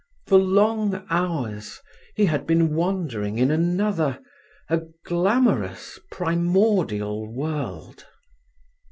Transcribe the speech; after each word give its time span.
For 0.25 0.39
long 0.39 1.05
hours 1.11 1.79
he 2.15 2.25
had 2.25 2.47
been 2.47 2.73
wandering 2.73 3.37
in 3.37 3.51
another—a 3.51 4.81
glamorous, 5.05 5.99
primordial 6.09 7.31
world. 7.31 8.07